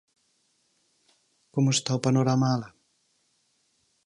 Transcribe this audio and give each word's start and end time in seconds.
Como 1.53 1.69
está 1.75 1.91
o 1.97 2.03
panorama 2.05 2.47
alá? 2.49 2.69